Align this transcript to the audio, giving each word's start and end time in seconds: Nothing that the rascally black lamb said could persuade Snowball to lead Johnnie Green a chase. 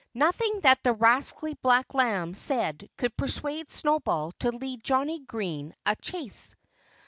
Nothing 0.15 0.61
that 0.61 0.81
the 0.81 0.93
rascally 0.93 1.53
black 1.61 1.93
lamb 1.93 2.33
said 2.33 2.89
could 2.97 3.15
persuade 3.15 3.69
Snowball 3.69 4.31
to 4.39 4.49
lead 4.49 4.83
Johnnie 4.83 5.19
Green 5.19 5.75
a 5.85 5.95
chase. 5.95 6.55